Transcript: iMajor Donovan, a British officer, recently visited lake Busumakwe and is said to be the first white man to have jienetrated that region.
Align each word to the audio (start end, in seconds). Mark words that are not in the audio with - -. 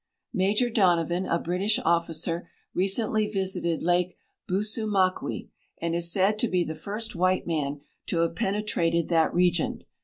iMajor 0.35 0.73
Donovan, 0.73 1.27
a 1.27 1.37
British 1.37 1.79
officer, 1.85 2.49
recently 2.73 3.27
visited 3.27 3.83
lake 3.83 4.17
Busumakwe 4.49 5.49
and 5.79 5.93
is 5.93 6.11
said 6.11 6.39
to 6.39 6.47
be 6.47 6.63
the 6.63 6.73
first 6.73 7.13
white 7.15 7.45
man 7.45 7.81
to 8.07 8.21
have 8.21 8.33
jienetrated 8.33 9.09
that 9.09 9.31
region. 9.31 9.83